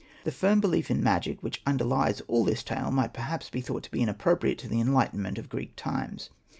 The 0.23 0.31
firm 0.31 0.61
belief 0.61 0.89
in 0.89 1.03
magic 1.03 1.43
which 1.43 1.61
underlies 1.63 2.21
all 2.21 2.43
this 2.43 2.63
tale 2.63 2.89
might 2.89 3.13
perhaps 3.13 3.51
be 3.51 3.61
thought 3.61 3.83
to 3.83 3.91
be 3.91 4.01
inappropriate 4.01 4.57
to 4.57 4.67
the 4.67 4.81
enlightenment 4.81 5.37
of 5.37 5.47
Greek 5.47 5.75
times. 5.75 6.31